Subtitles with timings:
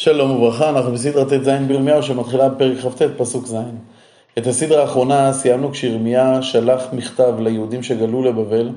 [0.00, 3.54] שלום וברכה, אנחנו בסדרה ט"ז בירמיהו שמתחילה בפרק כ"ט, פסוק ז'.
[4.38, 8.70] את הסדרה האחרונה סיימנו כשירמיה שלח מכתב ליהודים שגלו לבבל,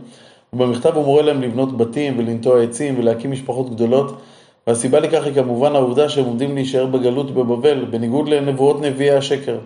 [0.53, 4.21] ובמכתב הוא מורה להם לבנות בתים ולנטוע עצים ולהקים משפחות גדולות,
[4.67, 9.57] והסיבה לכך היא כמובן העובדה שהם עומדים להישאר בגלות בבבל, בניגוד לנבואות נביאי השקר.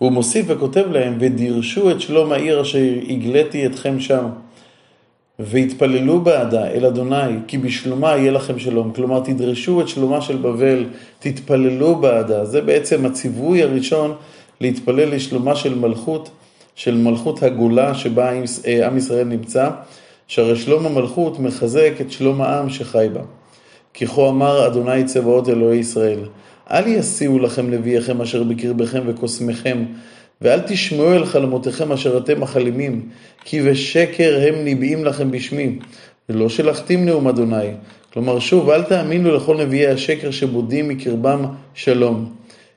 [0.00, 2.78] והוא מוסיף וכותב להם, ודירשו את שלום העיר אשר
[3.08, 4.24] הגליתי אתכם שם.
[5.44, 8.92] והתפללו בעדה אל אדוני, כי בשלומה יהיה לכם שלום.
[8.92, 10.84] כלומר, תדרשו את שלומה של בבל,
[11.18, 12.44] תתפללו בעדה.
[12.44, 14.14] זה בעצם הציווי הראשון
[14.60, 16.30] להתפלל לשלומה של מלכות,
[16.74, 18.32] של מלכות הגולה שבה
[18.66, 19.70] אה, עם ישראל נמצא,
[20.26, 23.20] שהרי שלום המלכות מחזק את שלום העם שחי בה.
[23.94, 26.18] כי כה אמר אדוני צבאות אלוהי ישראל,
[26.70, 29.84] אל יסיעו לכם נביאיכם אשר בקרבכם וקוסמכם,
[30.42, 33.08] ואל תשמעו אל חלומותיכם אשר אתם החלימים,
[33.44, 35.78] כי בשקר הם ניבאים לכם בשמי,
[36.28, 37.66] ולא שלחתים נאום אדוני.
[38.12, 42.32] כלומר, שוב, אל תאמינו לכל נביאי השקר שבודים מקרבם שלום.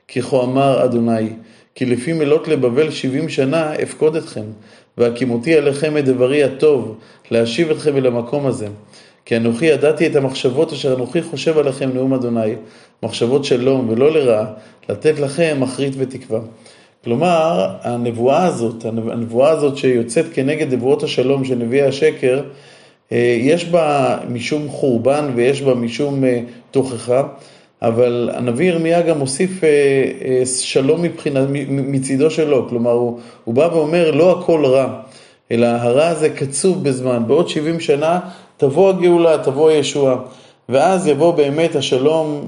[0.08, 1.28] כי כה אמר אדוני,
[1.74, 4.44] כי לפי מלות לבבל שבעים שנה אפקוד אתכם,
[4.98, 6.98] והקימותי עליכם את דברי הטוב,
[7.30, 8.68] להשיב אתכם אל המקום הזה.
[9.24, 12.54] כי אנוכי ידעתי את המחשבות אשר אנוכי חושב עליכם נאום אדוני,
[13.02, 14.46] מחשבות שלום ולא לרעה,
[14.88, 16.40] לתת לכם אחרית ותקווה.
[17.06, 22.42] כלומר, הנבואה הזאת, הנבואה הזאת שיוצאת כנגד נבואות השלום של נביאי השקר,
[23.12, 26.40] אה, יש בה משום חורבן ויש בה משום אה,
[26.70, 27.22] תוכחה,
[27.82, 34.10] אבל הנביא ירמיה גם מוסיף אה, שלום מבחינה, מצידו שלו, כלומר הוא, הוא בא ואומר
[34.10, 35.00] לא הכל רע,
[35.50, 38.20] אלא הרע הזה קצוב בזמן, בעוד 70 שנה
[38.56, 40.16] תבוא הגאולה, תבוא הישועה.
[40.68, 42.46] ואז יבוא באמת השלום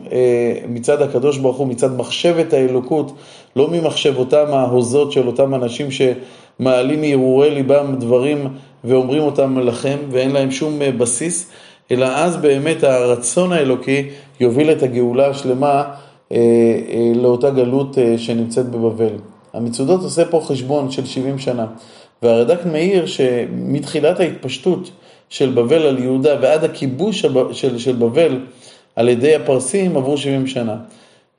[0.69, 3.13] מצד הקדוש ברוך הוא, מצד מחשבת האלוקות,
[3.59, 8.47] לא ממחשבותם ההוזות של אותם אנשים שמעלים מהרהורי ליבם דברים
[8.85, 11.51] ואומרים אותם לכם ואין להם שום אה, בסיס,
[11.91, 14.09] אלא אז באמת הרצון האלוקי
[14.41, 15.85] יוביל את הגאולה השלמה
[16.33, 16.39] אה,
[17.15, 19.15] לאותה גלות שנמצאת בבבל.
[19.55, 21.67] המצודות עושה פה חשבון של 70 שנה,
[22.23, 24.91] והרד"ק מעיר שמתחילת ההתפשטות
[25.29, 28.41] של בבל על יהודה ועד הכיבוש של, של בבל
[28.97, 30.77] על ידי הפרסים עברו 70 שנה.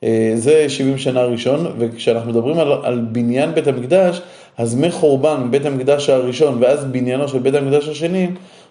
[0.04, 4.22] אה, זה 70 שנה ראשון, וכשאנחנו מדברים על, על בניין בית המקדש,
[4.58, 8.28] אז מחורבן בית המקדש הראשון ועד בניינו של בית המקדש השני,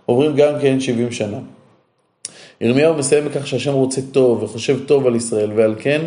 [0.06, 1.38] עוברים גם כן 70 שנה.
[2.60, 6.00] ירמיהו מסיים בכך שהשם רוצה טוב וחושב טוב על ישראל, ועל כן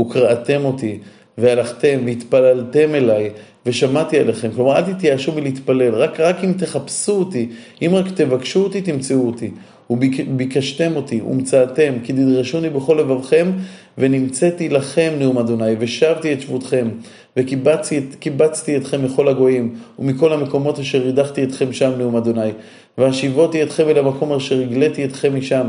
[0.00, 0.98] וקראתם אותי,
[1.38, 3.30] והלכתם והתפללתם אליי,
[3.66, 4.50] ושמעתי עליכם.
[4.54, 7.48] כלומר, אל תתייאשו מלהתפלל, רק, רק אם תחפשו אותי,
[7.82, 9.50] אם רק תבקשו אותי, תמצאו אותי.
[9.90, 13.52] וביקשתם אותי, ומצאתם, כי תדרשוני בכל לבבכם,
[13.98, 16.88] ונמצאתי לכם נאום אדוני, ושבתי את שבותכם,
[17.36, 22.50] וקיבצתי אתכם מכל הגויים, ומכל המקומות אשר הדחתי אתכם שם נאום אדוני,
[22.98, 25.66] והשיבותי אתכם אל המקום אשר הגליתי אתכם משם.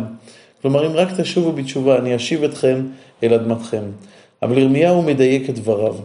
[0.62, 2.82] כלומר, אם רק תשובו בתשובה, אני אשיב אתכם
[3.24, 3.84] אל אדמתכם.
[4.42, 5.96] אבל ירמיהו מדייק את דבריו.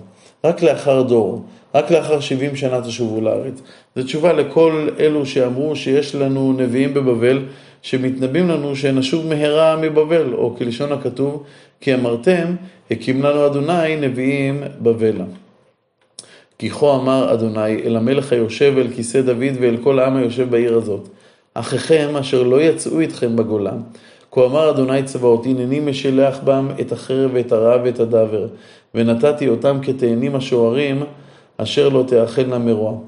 [0.44, 1.44] רק לאחר דור,
[1.74, 3.62] רק לאחר 70 שנה תשובו לארץ.
[3.96, 7.42] זו תשובה לכל אלו שאמרו שיש לנו נביאים בבבל,
[7.82, 11.44] שמתנבאים לנו שנשוב מהרה מבבל, או כלשון הכתוב,
[11.80, 12.54] כי אמרתם,
[12.90, 15.24] הקים לנו אדוני נביאים בבלה.
[16.58, 20.74] כי כה אמר אדוני אל המלך היושב אל כיסא דוד ואל כל העם היושב בעיר
[20.74, 21.08] הזאת.
[21.54, 23.72] אחיכם אשר לא יצאו איתכם בגולה,
[24.30, 28.46] כה אמר אדוני צבאות, הנני משלח בם את החרב ואת הרעב ואת הדבר,
[28.94, 31.02] ונתתי אותם כתאנים השוערים,
[31.56, 32.98] אשר לא תאכלנה מרוע.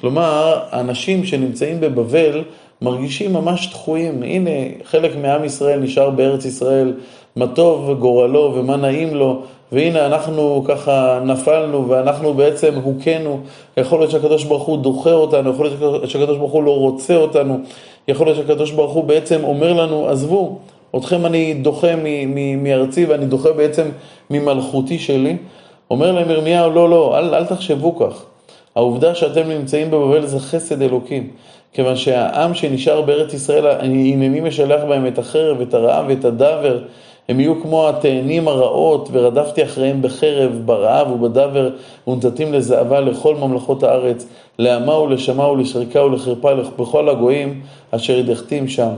[0.00, 2.42] כלומר, האנשים שנמצאים בבבל
[2.82, 4.22] מרגישים ממש דחויים.
[4.22, 4.50] הנה,
[4.84, 6.92] חלק מעם ישראל נשאר בארץ ישראל,
[7.36, 13.40] מה טוב גורלו ומה נעים לו, והנה אנחנו ככה נפלנו ואנחנו בעצם הוכינו.
[13.76, 17.60] יכול להיות שהקדוש ברוך הוא דוחה אותנו, יכול להיות שהקדוש ברוך הוא לא רוצה אותנו,
[18.08, 20.58] יכול להיות שהקדוש ברוך הוא בעצם אומר לנו, עזבו,
[20.96, 21.88] אתכם אני דוחה
[22.56, 23.88] מארצי ואני דוחה בעצם
[24.30, 25.36] ממלכותי שלי.
[25.90, 28.24] אומר להם ירמיהו, לא, לא, אל, אל תחשבו כך.
[28.76, 31.30] העובדה שאתם נמצאים בבבל זה חסד אלוקים.
[31.72, 36.78] כיוון שהעם שנשאר בארץ ישראל, הנני משלח בהם את החרב, את הרעב ואת הדבר.
[37.28, 41.70] הם יהיו כמו התאנים הרעות, ורדפתי אחריהם בחרב, ברעב ובדבר,
[42.06, 44.26] ונתתים לזהבה לכל ממלכות הארץ,
[44.58, 47.60] לעמה ולשמה ולשריקה ולחרפה בכל הגויים,
[47.90, 48.90] אשר הדחתים שם.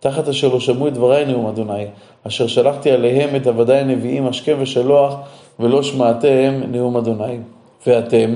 [0.00, 1.84] תחת אשר לא שמעו את דברי נאום אדוני,
[2.26, 5.14] אשר שלחתי עליהם את עבדי הנביאים השכם ושלוח,
[5.60, 7.38] ולא שמעתם נאום אדוני.
[7.86, 8.34] ואתם,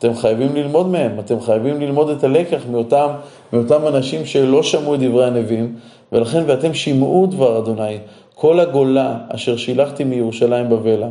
[0.00, 3.08] אתם חייבים ללמוד מהם, אתם חייבים ללמוד את הלקח מאותם,
[3.52, 5.74] מאותם אנשים שלא שמעו את דברי הנביאים,
[6.12, 7.98] ולכן ואתם שמעו דבר אדוני,
[8.34, 11.08] כל הגולה אשר שילחתי מירושלים בבלה.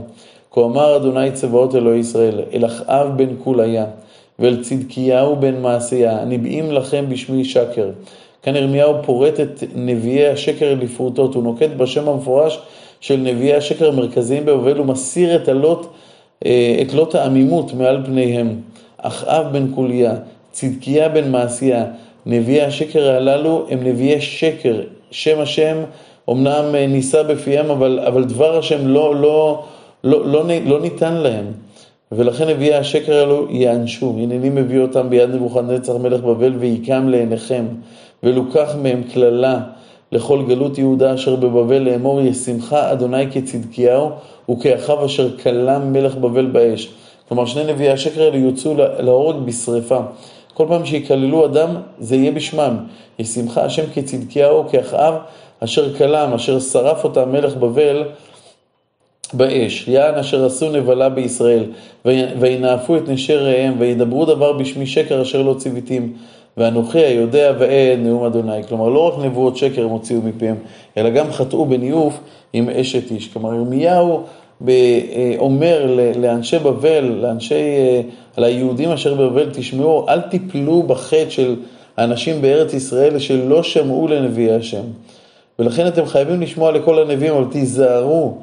[0.51, 3.85] כה אמר אדוני צבאות אלוהי ישראל, אל אחאב בן קוליה,
[4.39, 7.89] ואל צדקיהו בן מעשיה, הנביאים לכם בשמי שקר.
[8.43, 12.59] כאן ירמיהו פורט את נביאי השקר לפרוטות, הוא נוקט בשם המפורש
[12.99, 15.85] של נביאי השקר המרכזיים בבבל ומסיר את הלוט,
[16.45, 18.55] אה, את לוט העמימות מעל פניהם.
[19.01, 20.13] אחאב בן קוליה,
[20.51, 21.85] צדקיה בן מעשיה,
[22.25, 24.81] נביאי השקר הללו הם נביאי שקר,
[25.11, 25.77] שם השם
[26.29, 29.63] אמנם אה, נישא בפיהם, אבל, אבל דבר השם לא, לא,
[30.03, 31.45] לא, לא, לא ניתן להם.
[32.11, 34.15] ולכן נביאי השקר האלו ייענשו.
[34.17, 37.65] הנני מביא אותם ביד נבוכדנצר מלך בבל ויקם לעיניכם,
[38.23, 39.59] ולוקח מהם קללה
[40.11, 44.09] לכל גלות יהודה אשר בבבל לאמור ישמחה אדוני כצדקיהו
[44.51, 46.93] וכאחיו אשר כלם מלך בבל באש.
[47.29, 49.99] כלומר שני נביאי השקר האלו יוצאו להורג בשרפה.
[50.53, 52.77] כל פעם שיקללו אדם זה יהיה בשמם.
[53.19, 55.13] ישמחה השם כצדקיהו וכאחיו
[55.59, 58.03] אשר כלם, אשר שרף אותם מלך בבל
[59.33, 61.63] באש, יען אשר עשו נבלה בישראל,
[62.39, 66.13] וינאפו את נשי רעיהם, וידברו דבר בשמי שקר אשר לא ציוויתים,
[66.57, 68.63] ואנוכי היודע ועד נאום אדוני.
[68.67, 70.55] כלומר, לא רק נבואות שקר הם הוציאו מפיהם,
[70.97, 72.19] אלא גם חטאו בניאוף
[72.53, 73.27] עם אשת איש.
[73.27, 74.23] כלומר, ירמיהו
[75.37, 78.01] אומר לאנשי בבל, לאנשי, אה,
[78.37, 81.55] ליהודים אשר בבבל, תשמעו, אל תיפלו בחטא של
[81.97, 84.83] האנשים בארץ ישראל שלא שמעו לנביאי השם.
[85.59, 88.37] ולכן אתם חייבים לשמוע לכל הנביאים, אבל תיזהרו.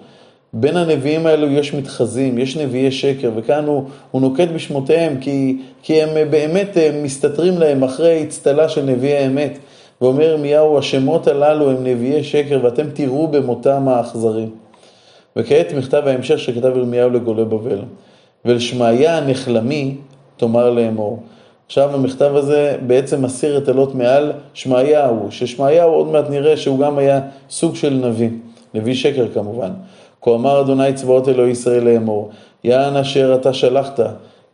[0.53, 6.03] בין הנביאים האלו יש מתחזים, יש נביאי שקר, וכאן הוא, הוא נוקט בשמותיהם, כי, כי
[6.03, 9.59] הם באמת הם מסתתרים להם אחרי אצטלה של נביאי אמת.
[10.01, 14.47] ואומר ירמיהו, השמות הללו הם נביאי שקר, ואתם תראו במותם האכזרי.
[15.37, 17.79] וכעת מכתב ההמשך שכתב ירמיהו לגולי בבל.
[18.45, 19.95] ולשמעיה הנחלמי
[20.37, 21.23] תאמר לאמור.
[21.67, 26.99] עכשיו המכתב הזה בעצם מסיר את הלוט מעל שמעיהו, ששמעיהו עוד מעט נראה שהוא גם
[26.99, 28.31] היה סוג של נביא,
[28.75, 29.71] נביא שקר כמובן.
[30.23, 32.31] כה אמר אדוני צבאות אלוהי ישראל לאמור,
[32.65, 34.01] יען אשר אתה שלחת,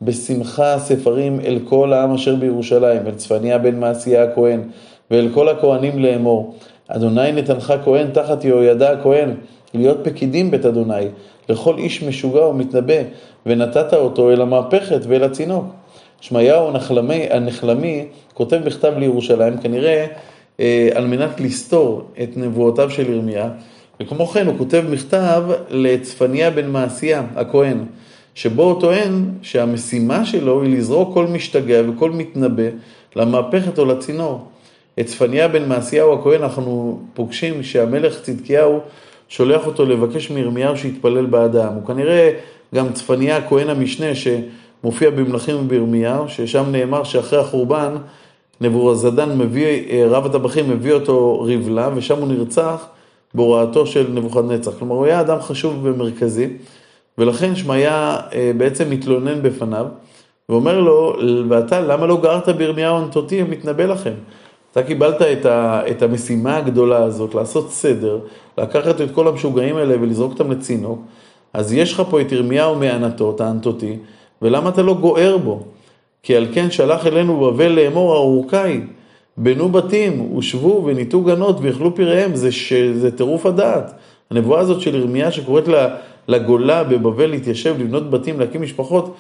[0.03, 4.61] בשמחה ספרים אל כל העם אשר בירושלים, אל צפניה בן מעשיה הכהן,
[5.11, 6.55] ואל כל הכהנים לאמור.
[6.89, 9.35] אדוני נתנך כהן תחת יהוידע הכהן,
[9.75, 11.05] להיות פקידים בית אדוני,
[11.49, 13.03] לכל איש משוגע ומתנבא,
[13.47, 15.65] ונתת אותו אל המהפכת ואל הצינוק.
[16.21, 20.07] שמעיהו הנחלמי, הנחלמי כותב מכתב לירושלים, כנראה
[20.61, 23.51] אה, על מנת לסתור את נבואותיו של ירמיה,
[24.01, 27.85] וכמו כן הוא כותב מכתב לצפניה בן מעשיה, הכהן,
[28.35, 32.69] שבו הוא טוען שהמשימה שלו היא לזרוק כל משתגע וכל מתנבא
[33.17, 34.41] למהפכת או לצינור.
[35.01, 38.81] את צפניה בן מעשיהו הכהן אנחנו פוגשים שהמלך צדקיהו
[39.33, 41.75] שולח אותו לבקש מירמיהו שיתפלל בעד העם.
[41.75, 42.31] הוא כנראה
[42.75, 47.95] גם צפניה הכהן המשנה שמופיע במלכים ובירמיהו, ששם נאמר שאחרי החורבן
[48.61, 52.87] נבורזדן מביא, רב הטבחים מביא אותו ריבלה ושם הוא נרצח
[53.35, 54.73] בהוראתו של נבוכדנצר.
[54.73, 56.49] כלומר, הוא היה אדם חשוב ומרכזי,
[57.19, 59.87] ולכן שמעיה אה, בעצם מתלונן בפניו,
[60.49, 61.17] ואומר לו,
[61.49, 64.15] ואתה, למה לא גרת בירמיהו הנטותי המתנבא לכם?
[64.73, 68.19] אתה קיבלת את, ה, את המשימה הגדולה הזאת, לעשות סדר,
[68.59, 71.03] לקחת את כל המשוגעים האלה ולזרוק אותם לצינוק,
[71.53, 73.97] אז יש לך פה את ירמיהו מענתות, הענתותי,
[74.43, 75.63] ולמה אתה לא גוער בו?
[76.23, 78.81] כי על כן שלח אלינו בבל לאמור ארוכי,
[79.37, 82.73] בנו בתים, ושבו וניתו גנות ויאכלו פראיהם, זה, ש...
[82.73, 83.93] זה טירוף הדעת.
[84.31, 85.65] הנבואה הזאת של ירמיה שקוראת
[86.29, 89.15] לגולה בבבל להתיישב, לבנות בתים, להקים משפחות,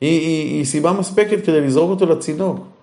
[0.00, 2.73] היא, היא, היא סיבה מספקת כדי לזרוק אותו לצינוק.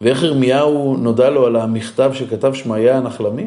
[0.00, 3.46] ואיך ירמיהו נודע לו על המכתב שכתב שמעיה הנחלמי?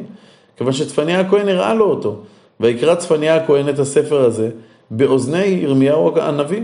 [0.57, 2.15] כיוון שצפניה הכהן הראה לו אותו,
[2.59, 4.49] ויקרא צפניה הכהן את הספר הזה
[4.91, 6.61] באוזני ירמיהו הנביא.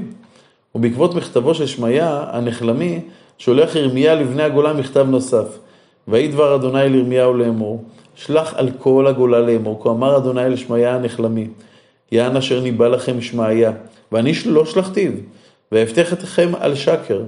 [0.76, 3.00] ובעקבות מכתבו של שמעיה הנחלמי,
[3.38, 5.58] שולח ירמיה לבני הגולה מכתב נוסף.
[6.08, 7.84] ויהי דבר אדוני אל ירמיהו לאמור,
[8.16, 11.48] שלח על כל הגולה לאמור, כה אמר אדוני לשמעיה הנחלמי,
[12.12, 13.72] יען אשר ניבא לכם שמעיה,
[14.12, 15.12] ואני לא שלחתיו,
[15.72, 17.22] ואבטח אתכם על שקר.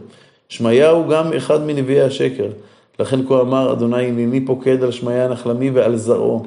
[0.49, 2.47] שמעיה הוא גם אחד מנביאי השקר.
[2.99, 6.45] לכן כה אמר אדוני הנני פוקד על שמעיה הנחלמי ועל זרעו.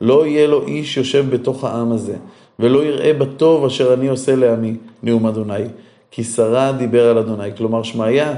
[0.00, 2.16] לא יהיה לו איש יושב בתוך העם הזה,
[2.58, 5.64] ולא יראה בטוב אשר אני עושה לעמי, נאום אדוני.
[6.10, 7.56] כי שרה דיבר על אדוני.
[7.56, 8.34] כלומר, שמעיה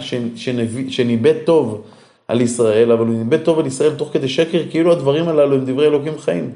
[0.88, 1.83] שניבא טוב
[2.28, 5.64] על ישראל, אבל הוא ניבא טוב על ישראל תוך כדי שקר, כאילו הדברים הללו הם
[5.64, 6.50] דברי אלוקים חיים.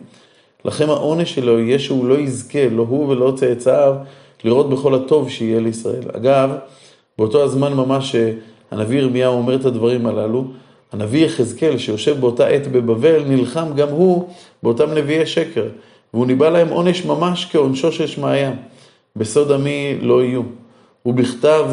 [0.64, 3.94] לכן העונש שלו יהיה שהוא לא יזכה, לא הוא ולא צאצאיו,
[4.44, 6.02] לראות בכל הטוב שיהיה לישראל.
[6.12, 6.50] אגב,
[7.18, 10.44] באותו הזמן ממש שהנביא ירמיהו אומר את הדברים הללו,
[10.92, 14.28] הנביא יחזקאל שיושב באותה עת בבבל, נלחם גם הוא
[14.62, 15.68] באותם נביאי שקר,
[16.14, 18.52] והוא ניבא להם עונש ממש כעונשו של שמעיה.
[19.16, 20.42] בסוד עמי לא יהיו.
[21.06, 21.66] ובכתב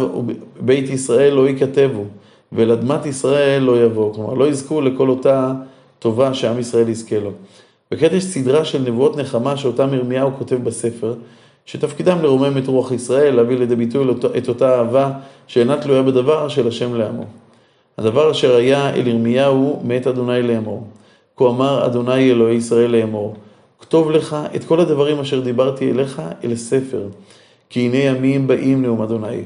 [0.59, 2.03] בית ישראל לא ייכתבו,
[2.51, 4.13] ולאדמת ישראל לא יבואו.
[4.13, 5.53] כלומר, לא יזכו לכל אותה
[5.99, 7.31] טובה שעם ישראל יזכה לו.
[7.91, 11.13] וכעת יש סדרה של נבואות נחמה שאותם ירמיהו כותב בספר,
[11.71, 14.05] שתפקידם לרומם את רוח ישראל, להביא לידי ביטוי
[14.37, 15.11] את אותה אהבה
[15.47, 17.23] שאינה תלויה בדבר של השם לעמו.
[17.97, 20.87] הדבר אשר היה אל ירמיהו מאת אדוני לאמור.
[21.37, 23.35] כה אמר אדוני אלוהי ישראל לאמור,
[23.79, 27.07] כתוב לך את כל הדברים אשר דיברתי אליך אל ספר,
[27.69, 29.41] כי הנה ימים באים נאום אדוני.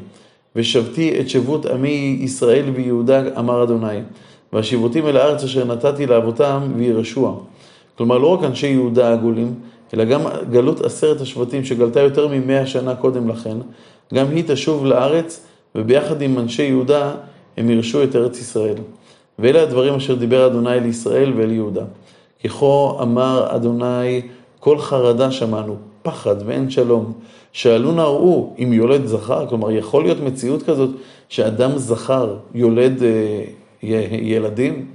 [0.56, 4.00] ושבתי את שבות עמי ישראל ויהודה, אמר אדוני.
[4.54, 7.36] והשיבותים אל הארץ אשר נתתי לאבותם וירשוע.
[7.98, 9.54] כלומר, לא רק אנשי יהודה הגולים,
[9.94, 13.58] אלא גם גלות עשרת השבטים שגלתה יותר ממאה שנה קודם לכן,
[14.14, 17.12] גם היא תשוב לארץ, וביחד עם אנשי יהודה
[17.58, 18.76] הם ירשו את ארץ ישראל.
[19.40, 21.84] ואלה הדברים אשר דיבר אדוני לישראל ואל יהודה.
[22.44, 22.66] ככה
[23.02, 24.22] אמר אדוני,
[24.60, 27.14] כל חרדה שמענו, פחד ואין שלום.
[27.54, 30.90] שאלו נא ראו אם יולד זכר, כלומר יכול להיות מציאות כזאת
[31.30, 33.44] שאדם זכר יולד אה,
[34.12, 34.86] ילדים?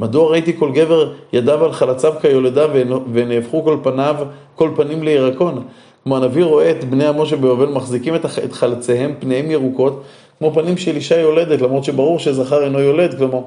[0.00, 2.66] מדוע ראיתי כל גבר ידיו על חלציו כיולדה
[3.12, 4.16] ונהפכו כל פניו,
[4.56, 5.62] כל פנים לירקון?
[6.04, 10.02] כמו הנביא רואה את בני עמו שבבבל מחזיקים את חלציהם, פניהם ירוקות,
[10.38, 13.40] כמו פנים של אישה יולדת, למרות שברור שזכר אינו יולד, כלומר,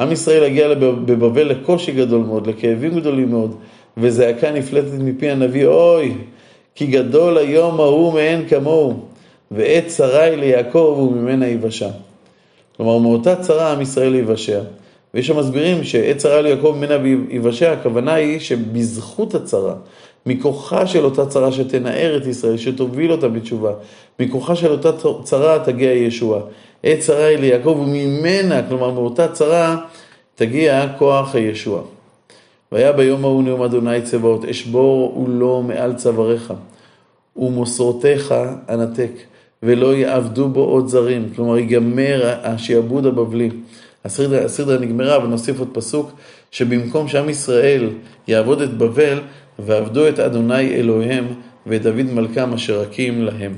[0.00, 3.54] עם ישראל הגיע בבבל לקושי גדול מאוד, לכאבים גדולים מאוד,
[3.96, 6.14] וזעקה נפלטת מפי הנביא, אוי,
[6.74, 8.94] כי גדול היום ההוא מאין כמוהו,
[9.50, 11.88] ועת שרי ליעקב וממנה יבשע.
[12.76, 14.60] כלומר, מאותה צרה עם ישראל יבשע.
[15.14, 19.74] ויש שם מסבירים שעת צרה ליעקב ממנה יבשע, הכוונה היא שבזכות הצרה,
[20.26, 23.72] מכוחה של אותה צרה שתנער את ישראל, שתוביל אותה בתשובה,
[24.20, 24.90] מכוחה של אותה
[25.22, 26.40] צרה תגיע ישועה.
[26.82, 29.76] עת צרה היא ליעקב וממנה, כלומר מאותה צרה,
[30.34, 31.82] תגיע כוח הישועה.
[32.72, 36.52] והיה ביום ההוא נאום אדוני צבאות, אשבור ולא מעל צוואריך,
[37.36, 38.34] ומוסרותיך
[38.68, 39.12] אנתק,
[39.62, 41.28] ולא יעבדו בו עוד זרים.
[41.36, 43.50] כלומר, ייגמר השעבוד הבבלי.
[44.04, 46.10] הסדרה, הסדרה נגמרה, ונוסיף עוד פסוק,
[46.50, 47.90] שבמקום שעם ישראל
[48.28, 49.20] יעבוד את בבל,
[49.58, 51.24] ועבדו את אדוני אלוהיהם,
[51.66, 53.52] ואת דוד מלכם אשר הקים להם.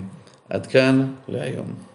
[0.51, 1.94] עד כאן להיום.